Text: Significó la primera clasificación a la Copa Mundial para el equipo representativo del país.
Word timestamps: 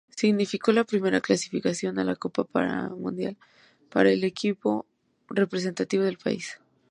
Significó 0.15 0.71
la 0.71 0.83
primera 0.83 1.21
clasificación 1.21 1.99
a 1.99 2.03
la 2.03 2.15
Copa 2.15 2.47
Mundial 2.97 3.37
para 3.91 4.09
el 4.09 4.23
equipo 4.23 4.87
representativo 5.29 6.03
del 6.03 6.17
país. 6.17 6.59